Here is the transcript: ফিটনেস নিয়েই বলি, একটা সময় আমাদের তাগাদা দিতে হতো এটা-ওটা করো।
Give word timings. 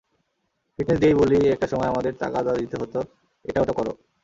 ফিটনেস 0.79 0.99
নিয়েই 0.99 1.19
বলি, 1.21 1.37
একটা 1.47 1.67
সময় 1.67 1.89
আমাদের 1.89 2.13
তাগাদা 2.21 2.51
দিতে 2.55 2.75
হতো 2.81 2.99
এটা-ওটা 3.45 3.73
করো। 3.77 3.91